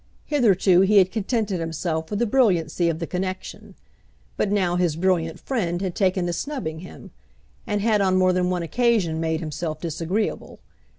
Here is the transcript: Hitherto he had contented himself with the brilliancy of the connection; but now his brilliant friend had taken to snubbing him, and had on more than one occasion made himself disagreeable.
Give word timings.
Hitherto 0.25 0.81
he 0.81 0.97
had 0.97 1.11
contented 1.11 1.59
himself 1.59 2.09
with 2.09 2.17
the 2.17 2.25
brilliancy 2.25 2.89
of 2.89 2.97
the 2.97 3.05
connection; 3.05 3.75
but 4.35 4.51
now 4.51 4.75
his 4.75 4.95
brilliant 4.95 5.39
friend 5.39 5.79
had 5.79 5.93
taken 5.93 6.25
to 6.25 6.33
snubbing 6.33 6.79
him, 6.79 7.11
and 7.67 7.81
had 7.81 8.01
on 8.01 8.17
more 8.17 8.33
than 8.33 8.49
one 8.49 8.63
occasion 8.63 9.19
made 9.19 9.41
himself 9.41 9.79
disagreeable. 9.79 10.57